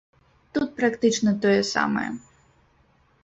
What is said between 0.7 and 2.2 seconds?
практычна тое самае.